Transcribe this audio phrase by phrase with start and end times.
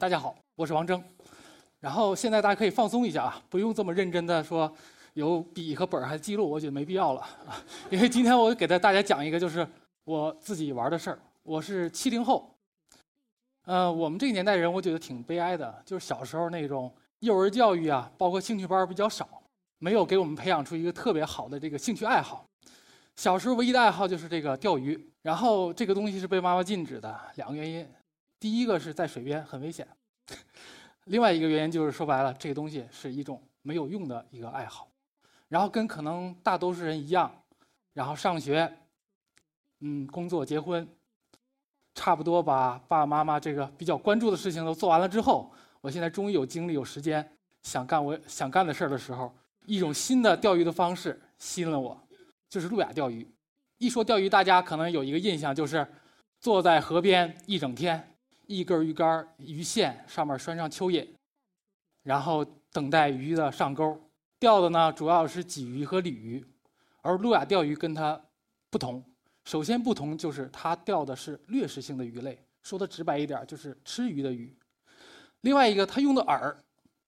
[0.00, 1.04] 大家好，我是王征。
[1.78, 4.74] 然后现在大家可以放松一下啊，不用这么认真的说
[5.12, 7.62] 有笔和本儿还记录，我觉得没必要了啊。
[7.92, 9.68] 因为今天我给大大家讲一个就是
[10.04, 11.18] 我自己玩的事儿。
[11.42, 12.50] 我是七零后，
[13.66, 19.28] 呃，我们这个年代人我觉得挺悲哀的，就是小时候那种幼儿教育啊，包括兴趣班比较少，
[19.80, 22.46] 没有给我们培养出一个特别好的这个兴趣爱好。
[23.16, 27.86] 小时候唯一的爱好就是这个钓鱼，然后这个东西是被妈妈禁止的，两个原因。
[28.40, 29.86] 第一个是在水边很危险，
[31.04, 34.90] 另外一个原因就是说白了，这个东西是一种没有用的一个爱好，
[35.48, 37.30] 然后跟可能大多数人一样，
[37.92, 38.78] 然后上学，
[39.80, 40.88] 嗯，工作、结婚，
[41.94, 49.30] 差不多把爸爸妈妈这个比较关注的事情都做完了之后，我现在终于有精力、有时间想干我想干的事儿的时候，
[49.66, 52.00] 一种新的钓鱼的方式吸引了我，
[52.48, 53.30] 就是路亚钓鱼。
[53.76, 55.86] 一说钓鱼，大家可能有一个印象就是
[56.38, 58.06] 坐在河边一整天。
[58.56, 61.06] 一根鱼竿、鱼线上面拴上蚯蚓，
[62.02, 63.96] 然后等待鱼的上钩。
[64.40, 66.44] 钓的呢，主要是鲫鱼和鲤鱼。
[67.00, 68.20] 而路亚钓鱼跟它
[68.68, 69.04] 不同，
[69.44, 74.52] 首先不同就是它钓的是掠食性的鱼类，说的直白一点就是吃鱼的鱼。
[75.42, 76.52] 另外一个，它用的饵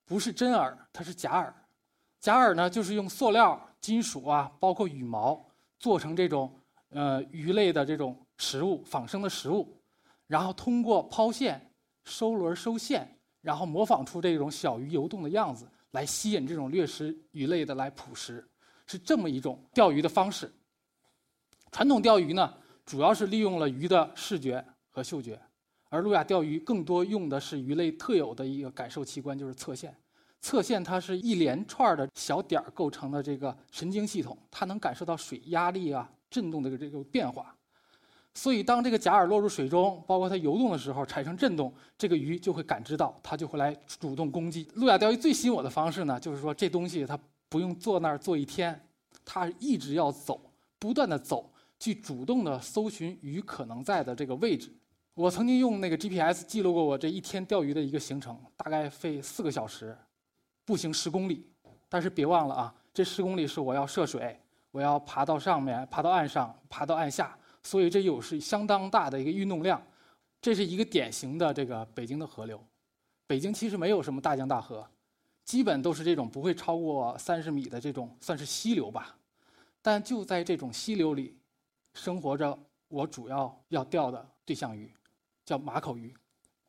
[0.05, 1.53] 不是真饵，它是假饵。
[2.21, 5.45] 假饵呢，就是用塑料、金属啊，包括羽毛
[5.81, 6.57] 做成这种
[6.91, 9.77] 呃鱼类的这种食物，仿生的食物。
[10.33, 11.61] 然后通过抛线、
[12.05, 13.07] 收轮、收线，
[13.43, 18.43] 然后模仿出这种小鱼游动的样子，来吸引这种掠食鱼类的来捕食，
[18.87, 20.51] 是这么一种钓鱼的方式。
[21.71, 22.51] 传统钓鱼呢，
[22.87, 25.39] 主要是利用了鱼的视觉和嗅觉，
[25.91, 29.95] 而路亚钓鱼更多用的是鱼类特有的一个感受器官，就是侧线。
[30.41, 37.55] 侧线它是一连串的小点儿构成的这个神经系统，它能感受到水压力啊、震动的这个变化。
[38.35, 44.67] 所以，当这个假饵落入水中，包括它游动的时候产生震动，这个鱼就会感知到，它就会来主动攻击。
[44.75, 47.19] 路亚钓鱼最吸引我的方式呢，就是说这东西它
[47.51, 48.89] 不用坐那儿坐一天，
[49.23, 50.41] 它一直要走，
[50.79, 54.73] 不断的走，去主动的搜寻鱼可能在的这个位置。
[55.15, 59.95] 我曾经用那个 GPS 记录过我这一天钓鱼的一个行程，大概费四个小时，
[60.65, 61.47] 步行十公里。
[61.91, 64.41] 但是别忘了啊，这十公里是我要涉水，
[64.71, 67.37] 我要爬到上面，爬到岸上，爬到岸下。
[67.63, 69.83] 所以这又是相当大的一个运动量，
[70.41, 72.63] 这是一个典型的这个北京的河流。
[73.27, 74.87] 北京其实没有什么大江大河，
[75.45, 79.17] 基本都是这种不会超过三十米的这种算是溪流吧。
[79.81, 81.37] 但就在这种溪流里，
[81.95, 82.59] 生活着
[82.89, 84.93] 我主要要钓的对象鱼，
[85.45, 86.15] 叫马口鱼。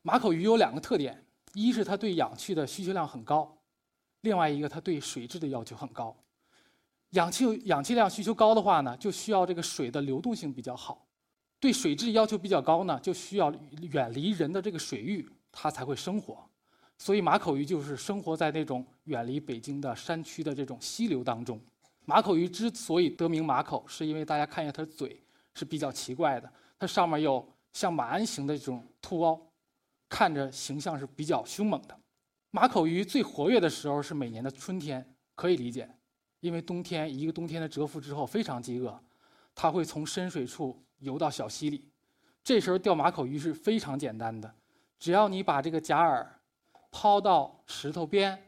[0.02, 3.56] 马口鱼有两个特点：一是它对氧气的需求量很高，
[4.22, 6.16] 另外一个它对水质的要求很高。
[7.14, 11.06] 氧气氧气量需求高的话呢，就需要这个水的流动性比较好；
[11.60, 13.52] 对水质要求比较高呢，就需要
[13.92, 16.44] 远离人的这个水域，它才会生活。
[16.98, 21.60] 所以马口鱼就是生活在那种远离北京的山区的这种溪流当中。
[22.04, 25.20] 马口鱼之所以得名马口，是因为大家看一下它的嘴
[25.54, 29.40] 是比较奇怪的，它上面有像马鞍形的这种凸凹，
[30.08, 31.96] 看着形象是比较凶猛的。
[32.50, 35.88] 马口鱼最活跃的时候是每年的春天，可以理解。
[36.44, 39.00] 因为冬天一个冬天的蛰伏之后非常饥饿，
[39.54, 41.88] 它会从深水处游到小溪里。
[42.42, 44.54] 这时候钓马口鱼是非常简单的，
[44.98, 46.26] 只要你把这个假饵
[46.90, 48.38] 抛到石头边，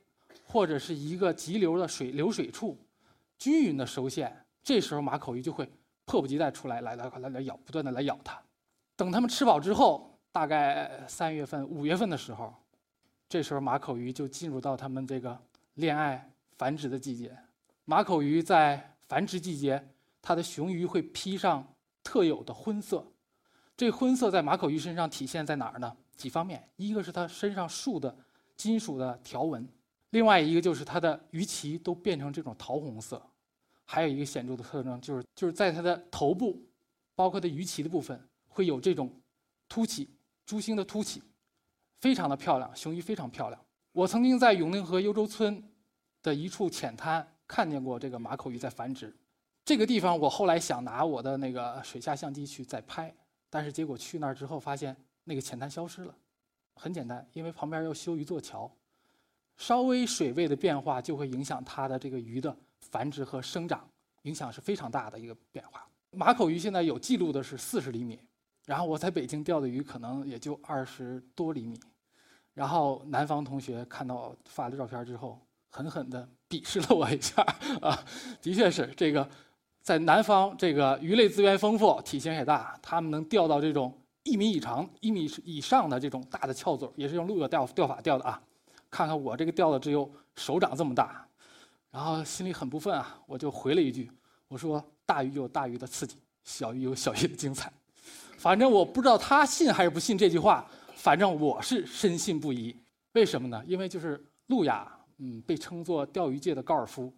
[0.45, 2.77] 或者是一个急流的水流水处，
[3.39, 5.67] 均匀的收线，这时候马口鱼就会
[6.05, 8.39] 迫不及待出来，来来来来咬，不断的来咬它。
[8.95, 12.53] 等它们吃饱之后，大概三月份、五月份的时候，
[13.27, 15.41] 这时候马口鱼就进入到它们这个
[15.77, 17.35] 恋爱繁殖的季节。
[17.89, 19.81] 马口鱼在繁殖季节，
[20.21, 21.65] 它的雄鱼会披上
[22.03, 23.07] 特有的婚色。
[23.77, 25.97] 这婚色在马口鱼身上体现在哪儿呢？
[26.17, 28.13] 几方面，一个是它身上竖的
[28.57, 29.65] 金属的条纹，
[30.11, 33.25] 另外一个就是它的鱼鳍都变成这种桃红色。
[33.85, 36.61] 还有一个显著的特征就是，就是在它的头部，
[37.15, 39.09] 包括它鱼鳍的部分，会有这种
[39.69, 40.11] 凸起，
[40.45, 41.23] 珠星的凸起，
[42.01, 43.65] 非常的漂亮，雄鱼非常漂亮。
[43.93, 45.63] 我曾经在永定河幽州村
[46.21, 47.25] 的一处浅滩。
[47.49, 49.15] 看见过这个马口鱼在繁殖，
[49.65, 53.15] 这个地方我后来想拿我的那个水下相机去再拍，
[53.49, 56.15] 但是结果去那儿之后发现那个浅滩消失了。
[56.75, 58.71] 很简单，因为旁边要修一座桥，
[59.57, 63.89] 稍微水位的变化就会影响它的这个鱼的繁殖和生长，
[64.23, 65.89] 影响是非常大的一个变化。
[66.11, 68.21] 马口鱼现在有记录的是四十厘米，
[68.65, 71.81] 然后我在北京钓的鱼可能也就二十多厘米，
[72.55, 75.41] 然后南方同学看到发的照片之后。
[75.71, 77.43] 狠狠地鄙视了我一下
[77.81, 77.99] 啊！
[78.41, 79.29] 的确是这个，
[79.83, 83.93] 在南方这个鱼类资源丰富，体型也大，他们能钓到这种
[84.23, 88.41] 一米以长、一米以上的这种大的翘嘴，也是用鹿的钓钓法钓的啊。
[88.91, 91.29] 看看我这个钓的只有手掌这么大，
[91.91, 94.11] 然后心里很不忿啊，我就回了一句，
[94.49, 97.71] 我说大鱼有大鱼的刺激，小鱼有小鱼的精彩。
[98.39, 100.65] 反正我不知道他信还是不信这句话，
[100.95, 102.75] 反正我是深信不疑。
[103.13, 103.63] 为什么呢？
[103.67, 107.13] 因为就是路亚，嗯，被称作钓鱼界的高尔夫。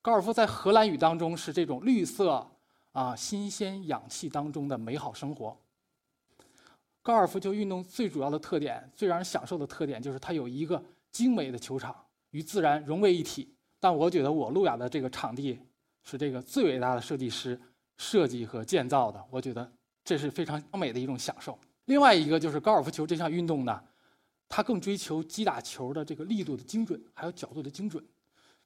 [0.00, 2.46] 高尔夫在荷兰语当中是这种绿色
[2.92, 5.56] 啊、新鲜氧气当中的美好生活。
[7.02, 11.94] 高尔夫球运动最主要的特点、最让人享受的特点就是它有一个精美的球场，
[12.30, 13.54] 与自然融为一体。
[13.80, 15.58] 但我觉得我路亚的这个场地
[16.04, 17.60] 是这个最伟大的设计师
[17.96, 19.72] 设计和建造的，我觉得
[20.04, 21.58] 这是非常美的一种享受。
[21.86, 23.82] 另外一个就是高尔夫球这项运动呢，
[24.54, 28.04] 它更追求击打球的这个力度的精准，还有角度的精准。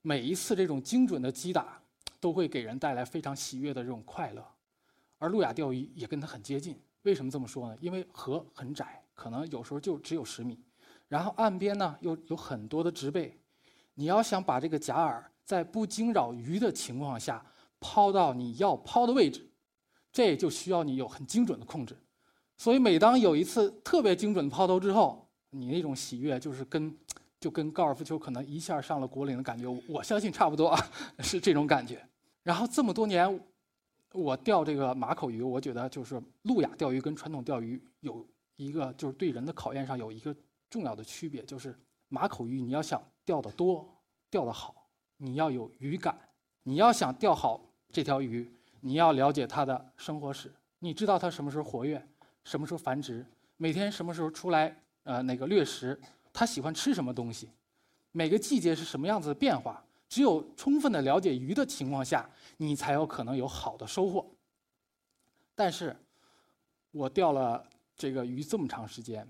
[0.02, 1.80] 每一次这种精准的击打，
[2.18, 4.44] 都会给人带来非常喜悦的这种快乐，
[5.16, 6.76] 而路亚钓鱼也跟它很接近。
[7.02, 7.78] 为什么这么说呢？
[7.80, 10.58] 因为河很窄，可能有时候就只有十米，
[11.06, 13.38] 然后岸边呢又有很多的植被，
[13.94, 17.46] 你要想把这个假饵在不惊扰鱼的情况下
[17.78, 19.48] 抛到你要抛的位置，
[20.10, 21.96] 这就需要你有很精准的控制。
[22.56, 25.25] 所以每当有一次特别精准的抛投之后，
[25.58, 26.94] 你那种喜悦就是跟。
[27.38, 30.88] 就跟高尔夫球可能一下上了果岭的感觉，我相信差不多啊，
[31.20, 32.02] 是这种感觉。
[32.42, 33.40] 然后这么多年，
[34.14, 38.26] 我钓这个马口鱼，我觉得就是路亚钓鱼跟传统钓鱼有
[38.56, 40.34] 一个就是对人的考验上有一个
[40.70, 43.86] 重要的区别，就是马口鱼你要想钓得多、
[44.30, 44.88] 钓得好，
[45.18, 46.18] 你要有鱼感。
[46.62, 47.60] 你要想钓好
[47.92, 48.50] 这条鱼，
[48.80, 52.02] 你要了解它的生活史，你知道它什么时候活跃，
[52.44, 53.24] 什么时候繁殖，
[53.58, 54.74] 每天什么时候出来
[55.06, 55.98] 呃那个掠食。
[56.34, 57.48] 它喜欢吃什么东西？
[58.12, 59.82] 每个季节是什么样子的变化？
[60.06, 64.24] 只有充分的了解鱼的情况下，你才有可能有好的收获。
[65.54, 65.96] 但是，
[66.90, 67.64] 我钓了
[67.96, 69.26] 这个鱼这么长时间，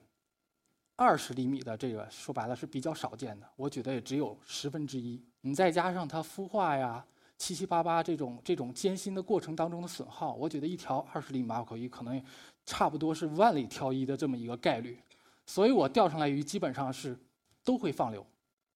[0.96, 5.23] 二十厘米的这个说白了是比较少见的，我觉得也只有十分之一。
[5.40, 7.06] 你再加上它孵化呀、
[7.38, 12.20] 七七八八这种这种艰辛的过程当中的损耗，我觉得一条二十厘米马口鱼可能
[12.64, 14.99] 差不多是万里挑一的这么一个概率。
[15.47, 17.17] 所以我钓上来鱼基本上是
[17.65, 18.27] 都会放流，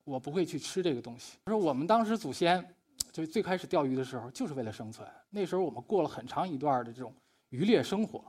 [0.05, 1.37] 我不会去吃这个东西。
[1.47, 2.65] 说我们当时祖先
[3.13, 7.13] 就最开始钓鱼的时候就是为了生存，那时候我们过了很长一段的这种
[7.49, 8.25] 渔猎生活。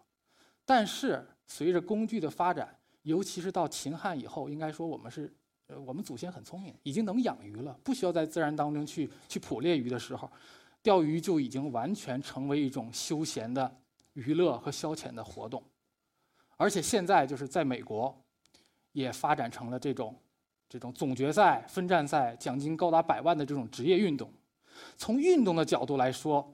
[0.65, 5.31] 但是随着工具的发展，尤其是到秦汉以后，应该说我们是
[5.67, 10.29] 呃我们祖先很聪明，已经能养鱼了，不需要在自然当中去去捕猎鱼的时候，
[10.81, 13.71] 钓鱼就已经完全成为一种休闲的
[14.13, 15.63] 娱乐和消遣的活动。
[16.57, 18.15] 而且现在就是在美国。
[18.91, 20.15] 也发展成了这种，
[20.67, 24.31] 这种总决赛、分站赛，奖金高达百万的这种职业运动。
[24.97, 26.53] 从运动的角度来说，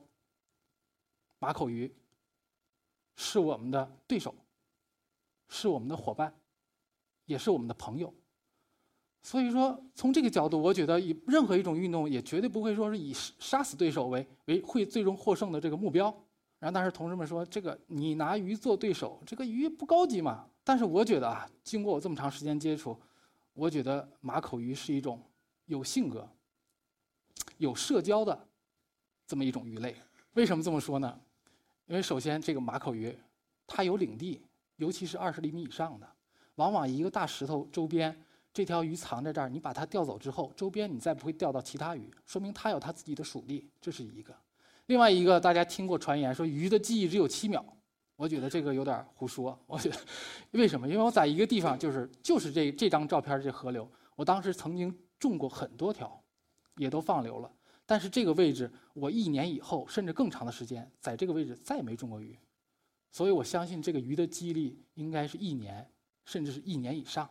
[1.40, 1.94] 马口鱼
[3.16, 4.34] 是我们的对手，
[5.50, 6.34] 是我们的伙伴，
[7.26, 8.14] 也是我们的朋友。
[9.24, 16.16] 所以说，从这个角度，我觉得以任何一种运动，也绝对不会说是以杀死对手为为会最终获胜的这个目标。
[16.60, 20.48] 然后，但是同事们说，这个你拿鱼做对手，这个鱼不高级嘛？
[20.64, 23.00] 但是我觉得啊，经过我这么长时间接触，
[23.54, 25.22] 我觉得马口鱼是一种
[25.66, 26.28] 有性格、
[27.58, 28.48] 有社交的
[29.28, 29.96] 这么一种鱼类。
[30.34, 31.20] 为什么这么说呢？
[31.86, 33.16] 因为首先这个马口鱼
[33.66, 34.42] 它有领地，
[34.78, 36.08] 尤其是二十厘米以上的，
[36.56, 38.20] 往往一个大石头周边，
[38.52, 44.36] 这条鱼藏在这儿，你把它钓走之后，周边你再不会钓到其他鱼，说明它有它自己的属地，这是一个。
[44.88, 47.64] 另外一个，大家听过传言说鱼的记忆只有七秒。
[48.16, 49.58] 我觉得这个有点胡说。
[49.68, 49.98] 我觉得，
[50.52, 50.88] 为什么？
[50.88, 56.20] 因为我在一个地方，就是就是这这张照片这河流，我当时曾经种过很多条，
[56.78, 57.52] 也都放流了。
[57.86, 62.38] 但是这个位置，我一年以后甚至更长的时间，在这个位置再也没种过鱼。
[63.12, 65.90] 所以我相信这个鱼的记忆力应该是一年，
[66.26, 67.30] 甚至是一年以上。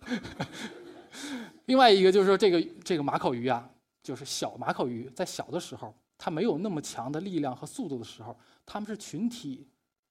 [1.66, 3.70] 另外一个就是说，这个这个马口鱼啊，
[4.02, 9.68] 就是小马口鱼，在小的时候，它没有那么强的力量和速度的时候，它们是群体。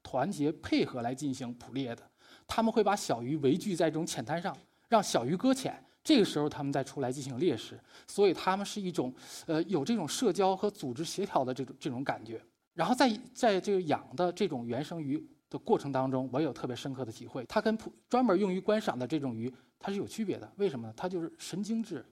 [0.07, 2.03] 团结配合来进行捕猎的，
[2.45, 4.55] 他们会把小鱼围聚在这种浅滩上，
[4.87, 7.79] 让小鱼搁浅，这个时候他们再出来进行猎食。
[8.05, 9.11] 所以他们是一种，
[9.47, 12.39] 呃，有这种社交和组织协调的这种这种感觉。
[12.75, 20.47] 然后在在这个养的这种原生鱼的过程当中，我有特别深刻的体会，它跟普专门用于观赏的这种鱼它是有区别的。
[20.57, 20.93] 为什么呢？
[20.95, 22.05] 它就是神经质，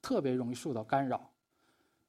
[0.00, 1.33] 特别容易受到干扰。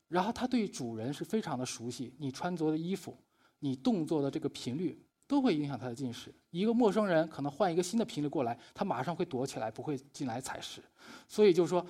[0.08, 3.18] 然后它对主人是非常的熟悉，你穿着的衣服，
[3.60, 5.02] 你动作的这个频率。
[5.28, 6.32] 都会影响它的进食。
[6.52, 10.80] 一个陌生人可能换一个新的频率过来，它马上会躲起来，不会进来采食。
[11.28, 11.84] 所以就是说，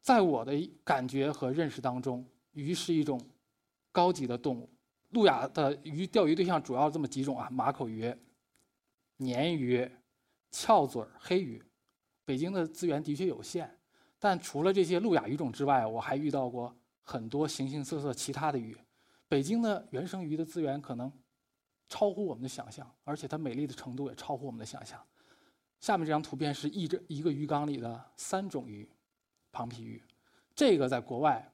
[0.00, 3.20] 在我的感觉和认识当中，鱼是一种
[3.92, 4.70] 高级的动物。
[5.10, 8.10] 路亚的鱼钓鱼对象主要这么几种啊：马口鱼、
[9.18, 9.86] 鲶鱼、
[10.50, 11.62] 翘嘴黑鱼。
[12.24, 13.70] 北京的资源的确有限，
[14.18, 16.74] 但除了这些路亚鱼种之外，我还遇到过
[17.08, 18.76] 很多形形色色其他的鱼。
[19.28, 21.10] 北京的原生鱼的资源可能
[21.88, 25.02] 超乎我们的想象，而且它美丽的程度也超乎我们的想象。
[25.80, 28.86] 下面这张图片是一这一个鱼缸里的三种鱼，
[29.50, 30.02] 庞皮鱼。
[30.54, 31.50] 这个在国外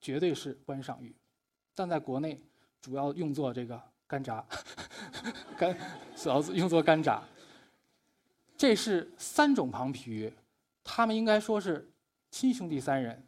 [0.00, 1.14] 绝对是观赏鱼，
[1.72, 2.42] 但在国内
[2.80, 4.44] 主要用作这个干炸，
[5.56, 5.78] 干
[6.16, 7.22] 主要用作干炸。
[8.56, 10.32] 这是三种庞皮鱼，
[10.82, 11.88] 他们应该说是
[12.32, 13.24] 亲兄弟三人。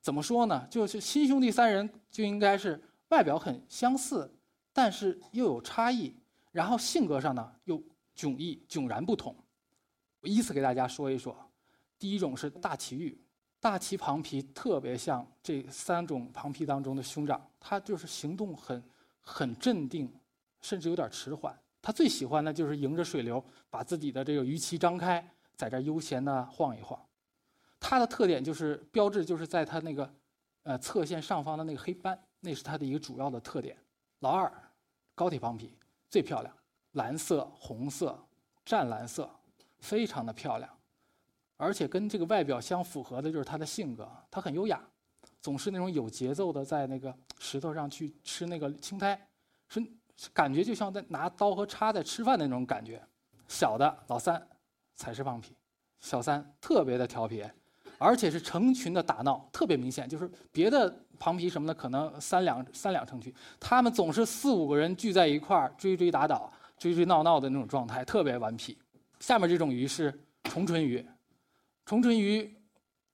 [0.00, 0.66] 怎么说呢？
[0.70, 4.32] 就是亲兄弟三人就应该是外表很相似，
[4.72, 6.14] 但是又有差异，
[6.52, 7.82] 然后性格上呢又
[8.16, 9.34] 迥异、迥然不同。
[10.20, 11.36] 我依次给大家说一说。
[11.98, 13.20] 第一种是大鳍鱼，
[13.60, 18.82] 大鳍庞皮特别像这三种庞皮当中的兄长，它就是行动很
[19.20, 20.08] 很镇定，
[20.60, 21.58] 甚至有点迟缓。
[21.82, 27.00] 它最喜欢的就是迎着水流，把自己的这个鱼鳍张开，在这悠闲地晃一晃。
[27.80, 30.14] 它的特点就是标志，就是在它那个
[30.62, 33.76] 呃侧线上方的那个黑斑，那是它的一个主要的特点。
[34.20, 34.52] 老二，
[35.14, 35.76] 高铁庞皮
[36.08, 36.54] 最漂亮，
[36.92, 38.18] 蓝色、红色、
[38.64, 39.30] 湛蓝色，
[39.78, 40.70] 非常的漂亮。
[41.56, 44.82] 而且跟这个外表相符合的就是它的性格，它很优雅，
[45.40, 49.28] 总是那种有节奏的在那个石头上去吃那个青苔，
[49.68, 49.82] 是。
[50.34, 53.00] 感觉就像在拿刀和叉在吃饭的那种感觉。
[53.46, 54.44] 小的老三，
[54.96, 55.54] 彩石胖皮，
[56.00, 57.44] 小三特别的调皮，
[57.98, 60.08] 而且是成群的打闹，特别明显。
[60.08, 68.78] 就是别的庞皮什么的可能三两三两成群，他们总是四五个人聚在一块儿追追打打、追追闹闹的那种状态，特别顽皮。
[69.20, 71.04] 下面这种鱼是重唇鱼，
[71.84, 72.50] 重唇鱼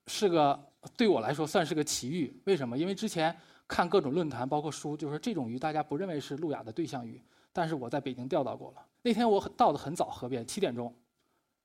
[0.07, 0.59] 是个
[0.97, 2.41] 对我来说算是个奇遇。
[2.45, 2.79] 为什么？
[2.79, 3.35] 因为之前。
[3.67, 7.19] 看各种论坛，包括书，就是这种鱼大家不认为是路亚的对象鱼，
[7.50, 8.87] 但是我在北京钓到过了。
[9.00, 10.95] 那天我到的很早，河边七点钟，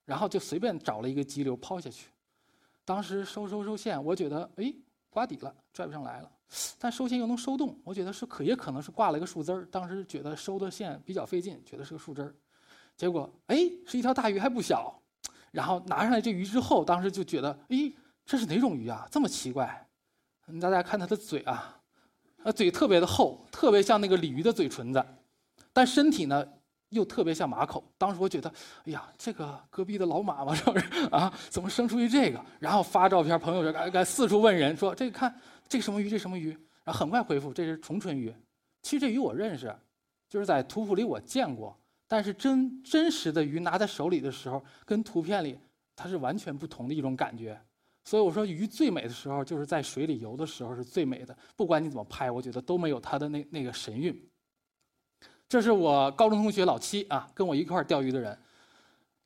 [0.06, 2.08] 然后就随便找了一个急流抛下去。
[2.90, 4.74] 当时收收收线，我觉得哎
[5.12, 6.32] 刮底了，拽不上来了，
[6.80, 9.64] 但收线又能收动，我觉得是可也可能是挂了一个树枝儿。
[9.70, 12.34] 当时觉得收的线比较费劲，觉得是个树枝儿，
[12.98, 15.00] 结果哎是一条大鱼还不小。
[15.52, 17.94] 然后拿上来这鱼之后，当时就觉得哎
[18.26, 19.08] 这是哪种鱼啊？
[19.12, 19.88] 这么奇怪。
[20.60, 21.80] 大家看它的嘴啊。
[22.44, 25.06] 呃，嘴特别的厚，特别像那个鲤鱼的嘴唇子，
[25.72, 26.44] 但身体呢
[26.90, 27.84] 又特别像马口。
[27.98, 28.50] 当时我觉得，
[28.86, 31.34] 哎呀，这个隔壁的老马嘛，是不是啊？
[31.50, 32.44] 怎么生出一这个？
[32.60, 35.34] 然后发照片，朋友圈该四处问人说：“这个看
[35.68, 36.10] 这什么鱼？
[36.10, 36.50] 这什么鱼？”
[36.84, 38.34] 然后很快回复：“这是重唇鱼。”
[38.82, 39.76] 其实这鱼我认识，
[40.30, 41.78] 就是在图谱里我见过，
[42.08, 45.60] 但是真真实的鱼拿在手里的时候，跟图片里
[45.96, 47.60] 它是完全不同的一种感觉。
[48.06, 51.38] 所以我说，鱼最美的时候就是在水里游的时候是最美的。
[51.56, 54.20] 不管你怎么拍，我觉得都没有它的那那个神韵。
[55.50, 58.38] 这是我高中同学老七啊，跟我一块儿钓鱼的人，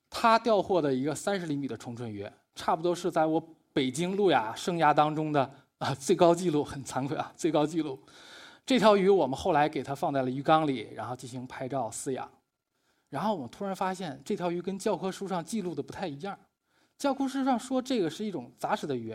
[0.10, 2.26] 他钓获的一个三十厘米的重唇鱼，
[2.56, 8.00] 差不多是在我北京路亚生涯当中的啊最高纪录，很惭愧啊，最高纪录。
[8.66, 12.32] 这条鱼我们后来给它放在了鱼缸里，然后进行拍照饲养。
[13.10, 16.40] 然后我们突然发现，这条鱼跟教科书上记录的不太一样。
[16.98, 19.14] 教科书上说这个是一种杂食的鱼，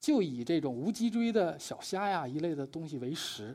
[0.00, 3.54] 就以这种无脊椎的小虾呀一类的东西为食，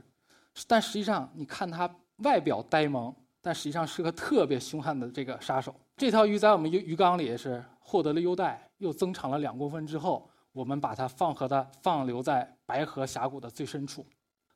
[0.68, 1.90] 但实际上你看它
[2.24, 5.76] 外表呆萌，但实际上是个特别凶悍的这个杀手。
[5.98, 14.06] 这条鱼在我们鱼鱼缸里是获得了优待，又增长了两公分之后，我们把它放和它放流在白河峡谷的最深处。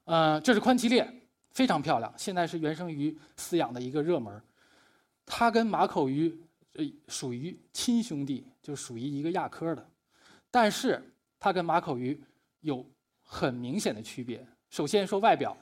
[0.05, 1.07] 嗯，这是宽鳍裂，
[1.51, 4.41] 非常漂亮，现在是原生鱼饲养的一个热门。
[5.25, 6.41] 它跟马口鱼。
[6.77, 9.89] 呃，属于亲兄弟，就属于一个亚科的，
[10.51, 11.01] 但是
[11.39, 12.21] 它跟马口鱼
[12.59, 12.85] 有
[13.23, 14.45] 很明显的区别。
[14.69, 15.55] 首先说外表，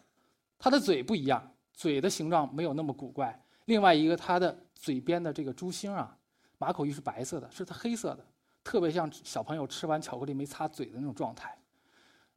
[0.57, 3.37] 它的嘴不一样，嘴的形状没有那么古怪。
[3.65, 6.17] 另外一个，它的嘴边的这个珠星啊，
[6.57, 8.25] 马口鱼是白色的，是它黑色的，
[8.63, 11.57] 特别像小朋友吃完巧克力没擦嘴的那种状态。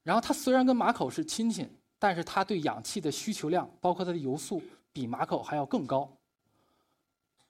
[0.03, 4.63] 然后它虽然跟马口是亲戚，但是它对氧气的需求量，包括它的游速，
[4.93, 6.17] 比马口还要更高。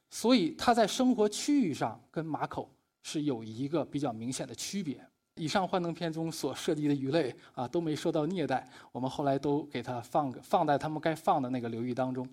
[0.09, 5.07] 所以它在生活区域上跟马口是有一个比较明显的区别。
[5.37, 12.29] 以上幻灯片中所涉及的鱼类啊都没受到虐待，我们后来都给它放放在它们该放的那个流域当中。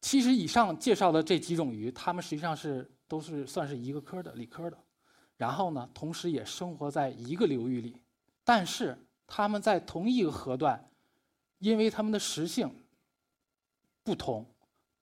[0.00, 4.78] 其实以上介绍的这几种鱼，它们实际上是都是算是一个科的，理科的。
[5.36, 8.00] 然后呢，同时也生活在一个流域里，
[8.44, 10.90] 但是它们在同一个河段，
[11.58, 12.72] 因为它们的食性
[14.04, 14.46] 不同。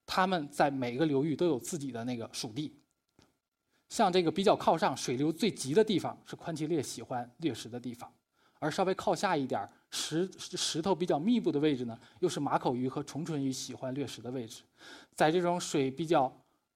[0.09, 2.73] 它们在每个流域都有自己的那个属地，
[3.89, 8.13] 像这个比较靠上、水流最急的地方是宽鳍裂喜欢掠食的地方，
[8.59, 14.63] 而稍微靠下一点石石头比较密布的位置呢，又是马口鱼和重唇鱼喜欢掠食的位置。
[15.15, 16.31] 在这种水比较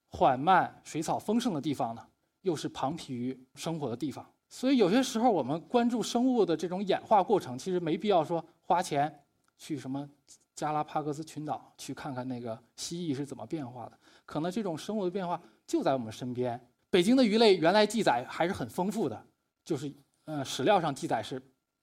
[0.09, 2.07] 缓慢、水草丰盛的地方呢，
[2.43, 4.25] 又是庞皮鱼生活的地方。
[4.49, 9.23] 所以有些时候我们关注生物的这种演化过程，其实没必要说花钱
[9.59, 10.09] 去什么
[10.55, 13.99] 加拉帕戈斯群岛去看看那个蜥蜴是怎么变化的。
[14.25, 16.61] 可能这种生物的变化就在我们身边。
[16.91, 19.27] 北京的鱼类原来记载还是很丰富的，
[19.65, 19.93] 就是
[20.25, 21.41] 呃史料上记载是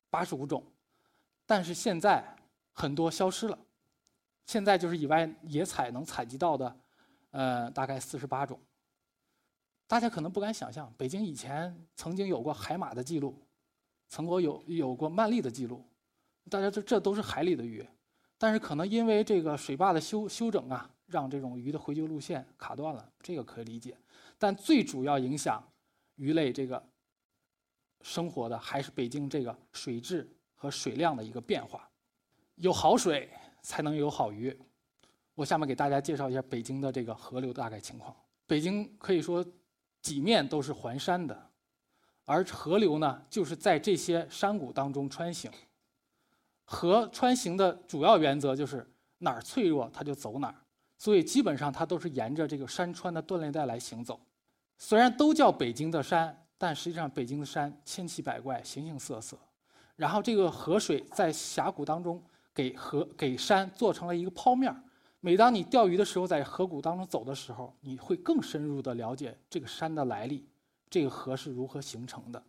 [0.10, 0.64] 八十五种，
[1.46, 2.24] 但是现在
[2.74, 3.58] 很多消失了。
[4.46, 6.78] 现在就是野外野采能采集到的，
[7.32, 8.60] 呃，大概四十八种。
[9.88, 13.38] 大家可能不敢想象，北京以前曾经有过海马的记录，
[14.08, 15.84] 曾国有有过鳗鲡的记录，
[16.50, 17.86] 大家这这都是海里的鱼，
[18.38, 23.98] 但是可能因为这个水坝的修修整啊，让这种鱼的回游路线卡断了，这个可以理解。
[24.38, 25.62] 但最主要影响
[26.16, 26.82] 鱼类这个
[28.02, 31.90] 生活的，还是北京这个水质和水量的一个变化，
[32.56, 33.30] 有好水。
[33.64, 34.58] 才能有好鱼。
[35.36, 38.16] 我下面给大家介绍一下北京的这个河流大概情况。
[38.46, 39.46] 北京可以说
[40.02, 41.52] 几面都是环山的，
[42.24, 45.52] 而河流呢就是在这些山谷当中穿行。
[46.64, 50.56] 河穿行的主要原则就是哪儿脆弱它就走哪儿，
[50.98, 54.20] 所以基本上它都是沿着这个山川的断裂带来行走。
[54.78, 59.38] 虽然都叫北京的山，但实际上北京的山千奇百怪、形形色色。
[59.96, 62.24] 然后这个河水在峡谷当中。
[62.58, 64.76] 给河给山做成了一个剖面
[65.20, 70.44] 每当你钓鱼的时候，在河谷当中走的时候，你会更深入的了解这个山的来历，
[70.90, 72.44] 这个河是如何形成的。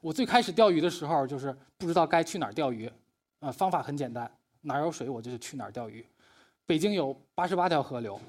[0.00, 2.90] 我最开始钓鱼的时候，就是不知道该去哪儿钓鱼，
[3.38, 4.28] 啊，方法很简单，
[4.62, 6.04] 哪儿有水我就去哪儿钓鱼。
[6.70, 8.20] 北京有八十八条河流，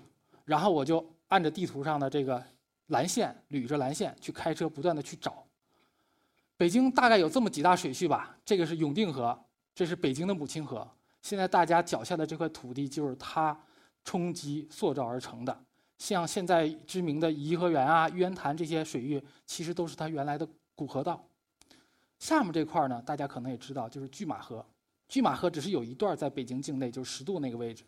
[0.46, 2.44] 然后我就按着地图上的这个
[2.88, 5.46] 蓝线捋着蓝线去开车，不断的去找。
[6.58, 9.40] 北京大概有这么几大水系吧，这个是永定河。
[9.76, 10.90] 这是北京的母亲河，
[11.22, 13.56] 现在大家脚下的这块土地就是它
[14.04, 15.56] 冲击塑造而成的。
[16.00, 21.24] 像现在知名的颐和园啊、玉渊潭这些水域，其实都是它原来的古河道。
[22.18, 24.66] 下面这块呢，大家可能也知道，就是拒马河。
[25.08, 27.84] 拒马河只是有一段在北京境内，就是十渡那个位置，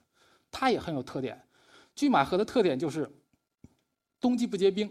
[0.53, 1.45] 它也很有特点。
[1.93, 3.11] 拒马河的特点就是
[4.21, 4.89] 冬季不结冰，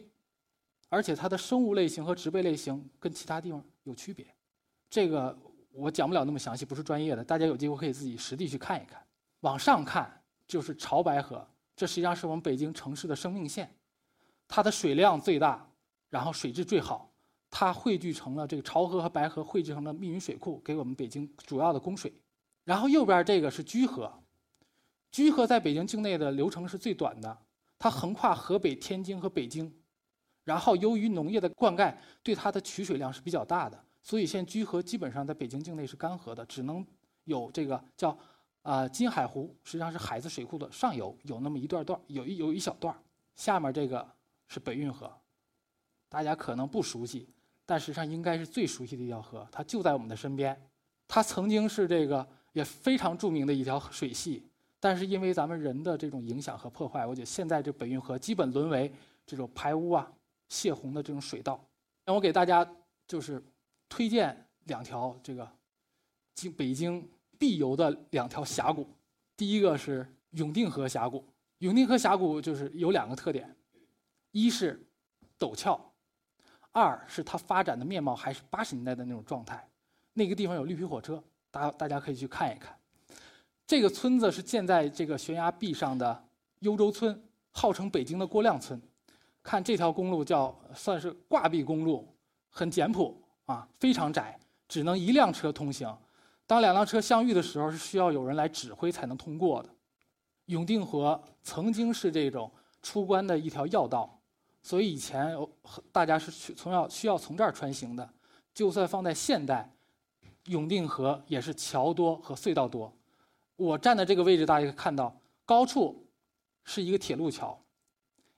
[0.90, 4.26] 而且它的生物类型和植被类型跟其他地方有区别。
[4.90, 5.34] 这个。
[5.74, 9.02] 我讲不了那么详细，不是专业的，大家有机会可以自己实地去看一看。
[9.40, 13.74] 往上看就是潮白河，这实际上是我们北京城市的生命线，
[14.46, 15.66] 它的水量最大，
[16.10, 17.10] 然后水质最好，
[17.50, 22.12] 它汇聚成了这个潮河和白河汇聚成了密云水库，给我们北京主要的供水。
[22.64, 24.21] 然后右边这个是居河，
[25.12, 27.38] 居河在北京境内的流程是最短的，
[27.78, 29.72] 它横跨河北、天津和北京，
[30.42, 33.78] 然后由于农业的灌溉，对它的取水量是比较大的。
[34.00, 36.84] 所以现在居河基本上在北京境内是干涸的，只能
[37.24, 38.18] 有这个叫
[38.62, 42.92] 啊金海湖，实际上是海子水库的上游有那么一段段，有一有一小段
[43.36, 44.04] 下面这个
[44.48, 45.12] 是北运河，
[46.08, 47.28] 大家可能不熟悉，
[47.66, 50.58] 但实际上应该是最熟悉的一条河，它就在我们的身边。
[51.06, 54.50] 它曾经是这个也非常著名的一条水系，
[54.82, 58.92] 但是因为咱们人的这种影响和破坏，我觉得现在这北运河基本沦为
[59.24, 60.12] 这种排污啊、
[60.48, 61.64] 泄洪的这种水道。
[62.04, 62.68] 那我给大家
[63.06, 63.42] 就是。
[63.94, 65.46] 推荐两条这个
[66.34, 67.06] 京北京
[67.38, 68.88] 必游的两条峡谷，
[69.36, 71.22] 第一个是永定河峡谷。
[71.58, 73.54] 永定河峡谷就是有两个特点，
[74.30, 74.82] 一是
[75.38, 75.78] 陡峭，
[76.70, 79.68] 二是它发展的面貌还是八十年代的那种状态。
[80.14, 82.74] 那个地方有绿皮火车，大大家可以去看一看。
[83.72, 86.22] 这个村子是建在这个悬崖壁上的
[86.58, 87.18] 幽州村，
[87.52, 88.78] 号称北京的郭亮村。
[89.42, 92.06] 看这条公路叫算是挂壁公路，
[92.50, 93.18] 很简朴。
[93.46, 95.90] 啊，非常窄，只能一辆车通行。
[96.46, 99.70] 当两辆车相遇的时候，是需要有人来指挥才能通过的。
[100.44, 104.20] 永定河曾经是这种出关的一条要道，
[104.62, 105.34] 所以以前
[105.90, 108.06] 大家是去从要需要从这儿穿行的。
[108.52, 109.74] 就算放在现代，
[110.44, 112.94] 永定河也是桥多和隧道多。
[113.56, 116.06] 我站的这个位置，大家可以看到高处
[116.64, 117.58] 是一个铁路桥，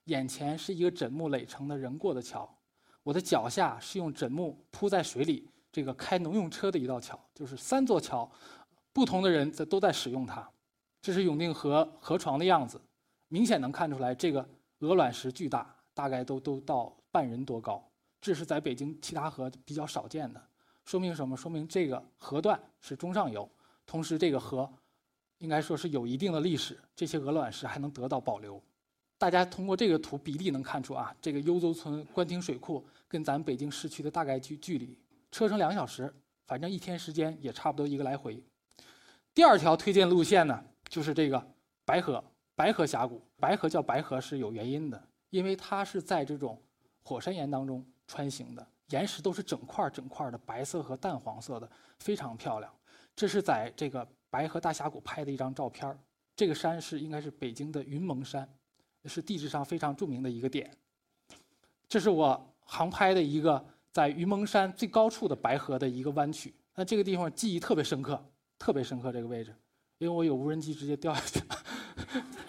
[0.05, 2.49] 眼前是一个枕木垒成的人过的桥。
[3.03, 8.31] 我的脚下是用枕木铺在水里，这个开农用车的一道桥，就是三座桥，
[8.93, 10.49] 不同的人在都在使用它。
[11.03, 12.81] 这是永定河河床的样子，
[13.29, 14.49] 明显能看出来，这个
[14.79, 17.87] 鹅卵石巨大，大概都都到半人多高。
[18.23, 20.43] 这是在北京其他河比较少见的，
[20.87, 21.37] 说明什么？
[21.37, 23.47] 说明这个河段是中上游，
[23.85, 24.67] 同时这个河
[25.45, 28.61] 应该说是有一定的历史，这些鹅卵石还能得到保留。
[29.19, 34.99] 大家通过这个图比例能看出啊，这个幽州村官厅水库跟咱北京市区的大概距距离，
[35.31, 36.13] 车程两小时，
[36.47, 38.43] 反正一天时间也差不多一个来回。
[39.35, 41.47] 第二条推荐路线呢，就是这个
[41.85, 42.25] 白河
[42.57, 43.21] 白河峡谷。
[43.39, 46.59] 白河叫白河是有原因的，因为它是在这种
[47.03, 52.73] 火山岩当中穿行的，岩石都是整块整块的白色和淡黄色的，非常漂亮。
[53.15, 55.97] 这是在这个白河大峡谷拍的一张照片
[56.35, 58.49] 这个山是应该是北京的云蒙山，
[59.05, 60.77] 是地质上非常著名的一个点。
[61.89, 66.53] 这是我航拍的一个在云蒙山最高处的白河的一个弯曲。
[66.75, 68.21] 那这个地方记忆特别深刻，
[68.59, 69.55] 特别深刻这个位置，
[69.99, 71.41] 因为我有无人机直接掉下去，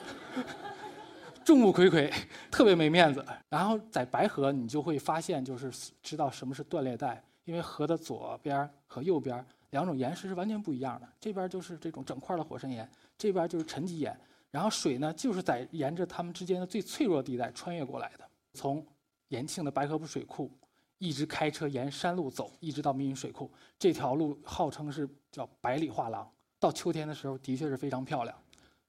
[1.46, 2.12] 众目睽睽，
[2.50, 3.24] 特别没面子。
[3.48, 5.72] 然后在白河，你就会发现，就是
[6.02, 11.08] 知道什么是断裂带，因为河的左边和右边两种岩石是完全不一样的。
[11.20, 14.18] 这边就是这种整块的火山岩，这边就是沉积岩。
[14.50, 18.86] 然后水呢，就是在沿着它们之间的最脆弱地带穿越过来的，从
[19.28, 20.50] 延庆的白河铺水库。
[20.98, 23.52] 一直开车沿山路走，一直到密云水库。
[23.78, 26.26] 这条路号称是叫百里画廊，
[26.58, 28.34] 到秋天的时候的确是非常漂亮。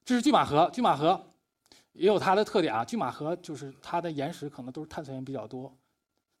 [0.05, 1.21] 这是拒马河，拒马河
[1.91, 2.85] 也有它的特点啊。
[2.85, 5.77] 拒马河就是它的岩石可能都是碳酸盐比较多，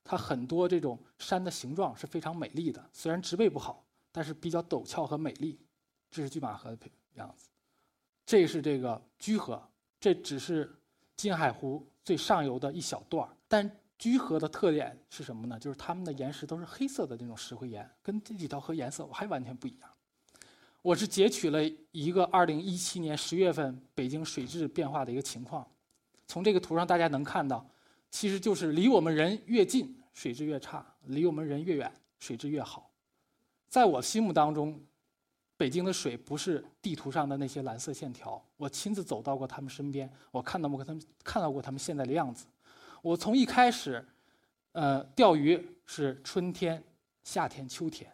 [0.05, 5.59] 它很多这种山的形状是非常美丽的，虽然植被不好，但是比较陡峭和美丽。
[6.09, 7.49] 这是拒马河的样子。
[8.25, 9.61] 这是这个居河，
[9.99, 10.73] 这只是
[11.15, 13.69] 金海湖最上游的一小段但。
[13.99, 15.59] 居河的特点是什么呢？
[15.59, 19.89] 就是它们的岩石都是黑色的那种石灰岩，跟这几条河颜色还完全不一样。
[20.83, 21.59] 我是截取了
[21.91, 25.67] 一个2017年10月份北京水质变化的一个情况。
[26.27, 27.67] 从这个图上大家能看到，
[28.11, 32.86] 其实就是离我们人越近，水质越差；离我们人越远，水质越好。
[33.67, 34.79] 在我心目当中，
[35.57, 38.41] 北京的水不是地图上的那些蓝色线条。
[38.55, 42.45] 我亲自走到过他们身边，我看到过他们，看到过他们现在的样子。
[43.01, 44.03] 我从一开始，
[44.71, 46.83] 呃，钓鱼是春天、
[47.23, 48.11] 夏天、秋天，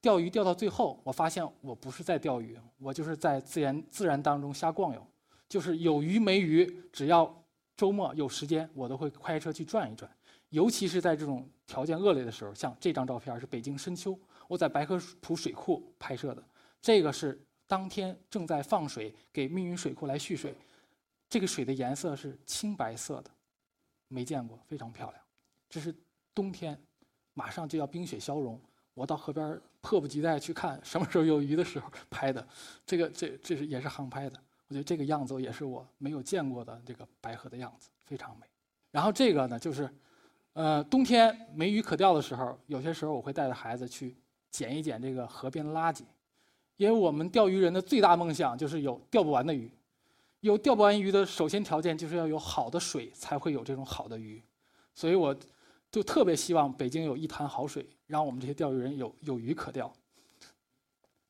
[0.00, 5.06] 钓鱼钓到最后，我发现我不是在钓鱼，我就是在自然自然当中瞎逛悠，
[5.48, 7.44] 就是有鱼没鱼，只要
[7.76, 10.10] 周末有时间，我都会开车去转一转。
[10.50, 14.18] 尤其是在这种条件恶劣的时候，像这张照片是北京深秋，
[14.50, 16.42] 我在白河浦水库拍摄的，
[16.82, 20.52] 这个是当天正在放水给密云水库来蓄水，
[21.28, 23.30] 这个水的颜色是青白色的。
[24.08, 25.22] 没见过，非常漂亮。
[25.68, 25.94] 这是
[26.34, 26.76] 冬天，
[27.32, 28.60] 马上就要冰雪消融，
[28.92, 32.44] 我到河边迫不及待去看什么时候有鱼的时候拍的。
[32.84, 34.36] 这个这这是也是航拍的，
[34.66, 38.46] 我觉得这个样子也是我没有见过的这个白河的样子，非常美。
[38.90, 39.88] 然后这个呢，就是，
[40.54, 44.16] 呃，冬天没鱼可钓的时候，有些时候我会带着孩子去
[44.50, 46.02] 捡一捡这个河边的垃圾，
[46.76, 49.70] 因为我们钓鱼人的最大梦想就是有钓不完的鱼。
[50.40, 54.42] 有钓不完鱼的首先条件就是要有好的水，才会有这种好的鱼，
[54.94, 55.36] 所以我
[55.90, 59.92] 就特别希望北京有一潭好水，让我们这些钓鱼人有有鱼可钓。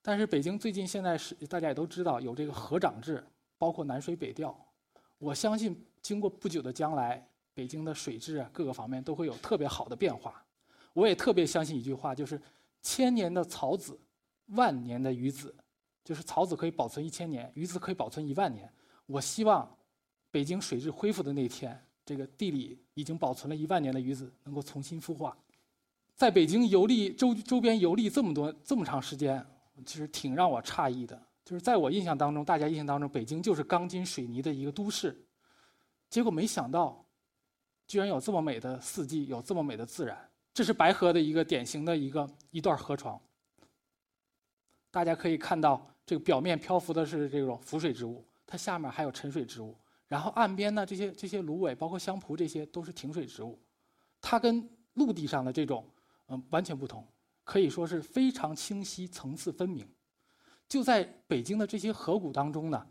[0.01, 3.23] 但是北京最近现在是大家也都知道有这个河长制，
[3.59, 4.57] 包括南水北调。
[5.19, 10.43] 我相信经过不久的将来，北京的水质各个方面都会有特别好的变化。
[10.93, 12.41] 我也特别相信一句话，就是
[12.83, 13.99] 千年的草籽，
[14.47, 15.55] 万年的鱼籽，
[16.05, 18.73] 就是草籽可以保存一千年，鱼籽可以保存一万年。
[19.07, 19.69] 我希望
[20.31, 25.37] 北京水质恢复的那天，这个地里已经保存了一万年的鱼子能够重新孵化。
[26.15, 29.45] 在北京游历周周边游历这么多这么长时间，
[29.85, 31.21] 其实挺让我诧异的。
[31.45, 35.27] 就是在我印象当中，大家印象当中，北京就是钢筋水泥的一个都市，
[36.09, 37.05] 结果没想到，
[37.89, 40.30] 居然有这么美的四季，有这么美的自然。
[40.53, 43.21] 这是白河的一个典型的一个一段河床。
[44.91, 48.25] 大家可以看到，这个表面漂浮的是这种浮水植物。
[48.45, 49.77] 它下面还有沉水植物，
[50.09, 53.57] 然后岸边呢，这些这些芦苇，包括香蒲，这些都是停水植物。
[54.21, 55.89] 它跟陆地上的这种，
[56.27, 57.07] 嗯，完全不同，
[57.45, 59.89] 可以说是非常清晰、层次分明。
[60.69, 62.87] 就在北京的这些河谷当中呢，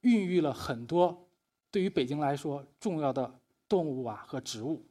[0.00, 1.28] 孕育了很多
[1.70, 3.38] 对于北京来说重要的
[3.68, 4.82] 动物啊和植物。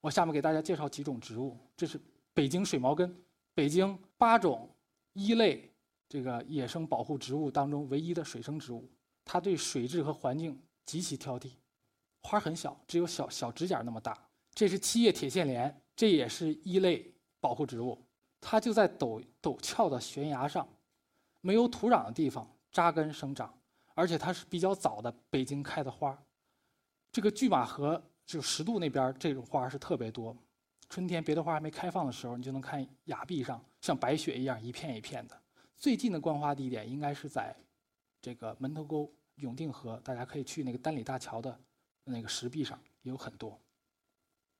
[0.00, 2.00] 我下面给大家介绍几种植物，这是
[2.32, 3.14] 北京水毛根，
[3.54, 4.68] 北京八种
[5.12, 5.70] 一类
[6.08, 8.88] 这个野生保护植物当中唯一的水生植物。
[9.24, 11.50] 它对水质和环境极其挑剔，
[12.22, 14.16] 花很小，只有小小指甲那么大。
[14.54, 18.02] 这是七叶铁线莲，这也是一类保护植物。
[18.40, 20.66] 它就在陡陡峭的悬崖上，
[21.40, 23.52] 没有土壤的地方扎根生长，
[23.94, 26.16] 而且它是比较早的北京开的花。
[27.12, 30.36] 这个拒马河就十渡那边这种花是特别多，
[30.88, 35.36] 春天别的花还没开放的时候，你就能看崖壁上像白雪一样一片一片的。
[35.76, 37.56] 最近的观花地点应该是在
[38.22, 39.12] 这个门头沟。
[39.38, 41.56] 永定河，大家可以去那个丹里大桥的
[42.02, 43.56] 那个石壁上，也有很多。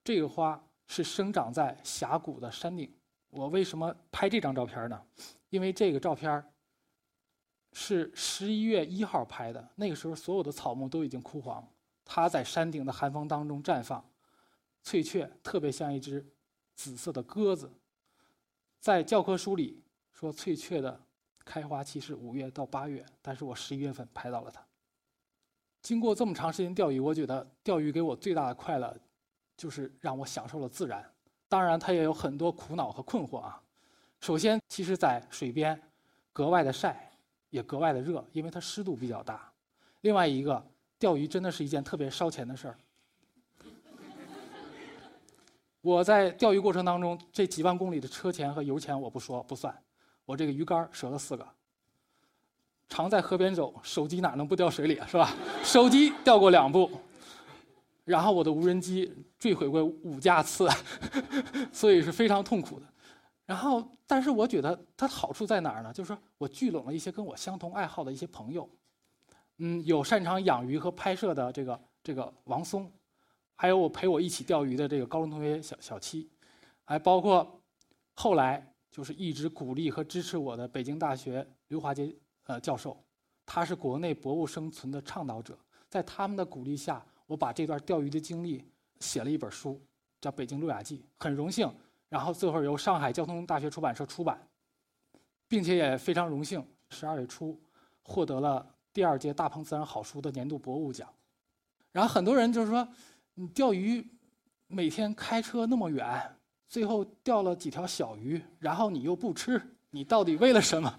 [0.05, 2.89] 这个花是生长在峡谷的山顶。
[3.29, 5.05] 我为什么拍这张照片呢？
[5.49, 6.41] 因为这个照片
[7.73, 11.67] 是十一月一号拍的，那个时候所有的草木都已经枯黄，
[12.11, 14.03] 它在山顶的寒风当中绽放，
[14.81, 16.25] 翠雀特别像一只
[16.73, 17.71] 紫色的鸽子。
[18.79, 20.99] 在教科书里说翠雀的
[21.45, 24.59] 开花期是五月到八月，但是我十一月份拍到了它。
[25.83, 28.97] 经过这么长时间钓鱼，我觉得钓鱼给我最大的快乐，
[29.55, 31.07] 就是让我享受了自然。
[31.47, 33.61] 当然，它也有很多苦恼和困惑啊。
[34.19, 35.79] 首先，其实，在水边
[36.33, 37.11] 格外的晒，
[37.51, 39.53] 也格外的热，因为它湿度比较大。
[40.01, 40.65] 另外一个，
[40.99, 42.77] 钓鱼真的是一件特别烧钱的事儿。
[45.81, 49.73] 我在钓鱼过程当中，这几万公里的车钱和油钱我不说不算，
[50.25, 51.47] 我这个鱼竿折了四个。
[52.89, 55.07] 常在河边走，手机哪能不掉水里啊？
[55.07, 55.33] 是吧？
[55.63, 56.91] 手机掉过两部，
[58.03, 60.67] 然后我的无人机坠毁过五架次，
[61.71, 62.85] 所以是非常痛苦的。
[63.45, 65.93] 然后，但是我觉得它好处在哪儿呢？
[65.93, 68.67] 就是说我聚拢了一些跟我相同爱好的一些朋友，
[69.59, 72.91] 嗯，有擅长养鱼和拍摄的这个这个王松，
[73.55, 76.29] 还有我陪我一起钓鱼的这个高中同学小小七，
[76.83, 77.61] 还包括
[78.15, 82.13] 后来就是一直鼓励和支持我的北京大学刘华杰。
[82.45, 82.97] 呃，教授，
[83.45, 85.55] 他是国内博物生存的倡导者，
[85.87, 88.67] 在他们的鼓励下，我把这段钓鱼的经历
[89.01, 89.79] 写了一本书，
[90.19, 91.71] 叫《北京路亚记》，很荣幸，
[92.07, 94.49] 然后最后由上海交通大学出版社出版，
[95.47, 97.61] 并且也非常荣幸，十二月初
[98.01, 98.65] 获得了
[98.99, 101.07] 第二届大鹏自然好书的年度博物奖。
[101.93, 102.85] 然后很多人就是说，
[103.33, 104.05] 你钓鱼
[104.67, 106.35] 每天开车那么远，
[106.67, 110.93] 最后钓了几条小鱼，然后你又不吃，你到底为了什么？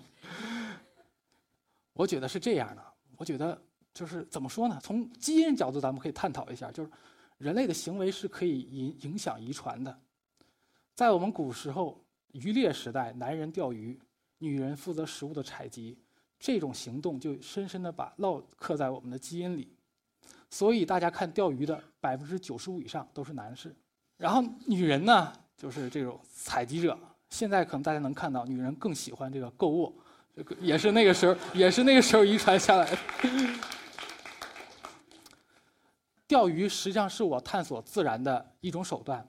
[1.92, 2.82] 我觉得是这样的，
[3.18, 4.80] 我觉得就是怎么说呢？
[4.82, 6.90] 从基因角度，咱们可以探讨一下，就是
[7.36, 10.00] 人类的行为是可以影影响遗传的。
[10.94, 14.00] 在我们古时候渔猎时代，男人钓鱼，
[14.38, 15.98] 女人负责食物的采集，
[16.40, 19.72] 这种行动就深深的把烙刻在我们的基因里。
[20.48, 23.72] 所以大家看钓鱼的百分之九十五以上都是男士，
[24.16, 26.98] 然后女人呢就是这种采集者。
[27.28, 29.96] 现在可能大家能看到，女人更喜欢这个购物。
[30.58, 32.98] 也是那个时候，也是那个时候遗传下来的。
[36.26, 39.24] 钓鱼实际上是我探索自然的一种手段。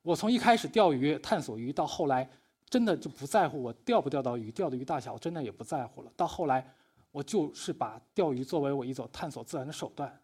[0.00, 2.30] 我从一开始钓鱼、探索鱼，到后来
[2.68, 6.12] 真的就不在乎我钓不钓到鱼，钓的鱼大小，我真的也不在乎了。
[6.16, 6.68] 到后来，
[7.10, 10.20] 我就是把钓鱼作为我一种探索自然的手段。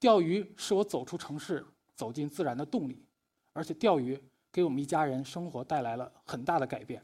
[0.00, 3.04] 钓鱼是我走出城市、走进自然的动力，
[3.52, 4.18] 而且钓鱼
[4.50, 7.02] 给我们一家人生活带来了很大的改变。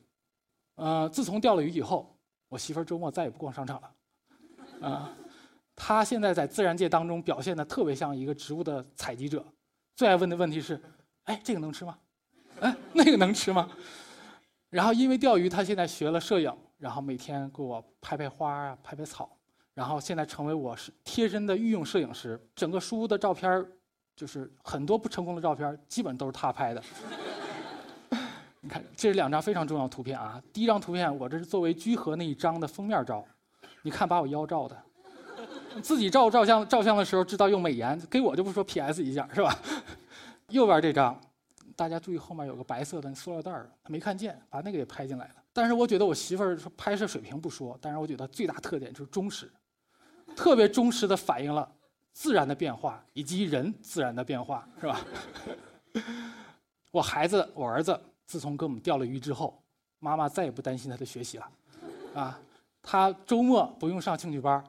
[0.74, 2.16] 呃，自从钓了鱼以后，
[2.48, 3.94] 我媳妇儿周末再也不逛商场了。
[4.80, 5.14] 啊，
[5.76, 9.44] 她现在在自然界当中表现的特别像一个植物的采集者，
[9.94, 10.80] 最爱问的问题是：
[11.24, 11.98] 哎，这个能吃吗？
[12.60, 13.70] 哎，那个能吃吗？
[14.72, 19.28] 然后因为钓鱼，他现在学了摄影，然后每天给我拍拍花啊，拍拍草，
[19.74, 22.40] 然后现在成为我是贴身的御用摄影师。
[22.56, 23.62] 整个书屋的照片
[24.16, 26.82] 就是很多不成功的照片，基本都是他拍的。
[28.62, 30.42] 你看，这是两张非常重要的图片啊！
[30.54, 33.22] 第一张图片，我这是作为居合那一张的封面照，
[33.82, 34.82] 你看把我腰照的，
[35.82, 39.54] 自己照照相照相的时候知道用美颜，给我就不说 PS 一下是吧？
[40.48, 41.20] 右边这张，
[41.82, 45.34] 大家注意后面有个白色的塑料袋儿，他没看见，把那个也拍进来了。
[45.52, 49.50] 但是我觉得我媳妇儿拍摄水平不说，但是我觉得最大特点就是忠实，
[50.36, 51.68] 特别忠实的反映了
[52.12, 55.00] 自然的变化以及人自然的变化，是吧？
[56.92, 58.00] 我孩子，我儿子。
[58.24, 59.60] 自从跟我们钓了鱼之后，
[59.98, 61.50] 妈妈再也不担心他的学习了，
[62.14, 62.40] 啊，
[62.80, 64.64] 他周末不用上兴趣班，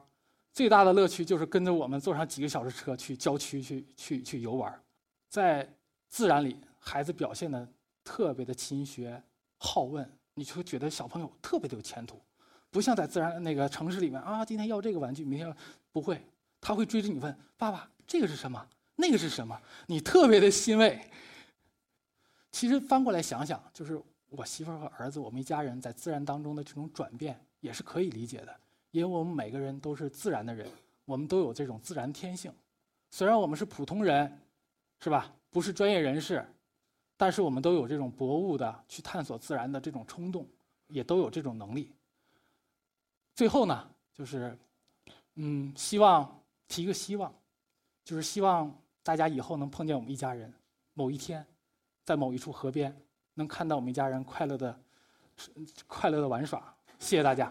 [0.52, 4.76] 最大的乐趣就是跟着我们坐上几个小时车去郊区去去去游玩，
[5.30, 5.66] 在
[6.08, 7.66] 自然里，孩子表现的
[8.04, 9.20] 特别的勤学
[9.56, 12.20] 好问，你就觉得小朋友特别的有前途，
[12.70, 15.56] 不像在自然那个城市里面啊，今天要这个玩具，明天要
[15.90, 16.20] 不会，
[16.60, 21.00] 他会追着你问爸爸这个是什么，那个是什么，你特别的欣慰。
[22.52, 28.54] 其实翻过来想想，就是我媳妇儿和儿子，我们一家人在自然当中的这种转变，也是可以理解的。
[28.90, 30.68] 因为我们每个人都是自然的人，
[31.06, 32.52] 我们都有这种自然天性。
[33.10, 34.38] 虽然我们是普通人，
[35.00, 35.34] 是吧？
[35.50, 36.44] 不是专业人士，
[37.24, 40.46] 但是我们都有这种博物的去探索自然的这种冲动，
[40.88, 41.90] 也都有这种能力。
[43.34, 44.54] 最后呢，就是，
[45.36, 47.34] 嗯，希望提一个希望，
[48.04, 48.70] 就是希望
[49.02, 50.52] 大家以后能碰见我们一家人，
[50.92, 51.42] 某一天。
[52.04, 52.94] 在某一处河边，
[53.32, 54.78] 能看到我们一家人快乐的、
[55.86, 56.76] 快乐的玩耍。
[56.98, 57.50] 谢谢大家。